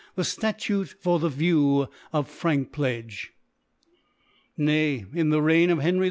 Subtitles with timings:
[0.15, 3.33] The SMuti for the View of Frank pledge
[3.85, 4.21] *.
[4.59, 5.99] «Nayj in the Reign of Htnrj IV.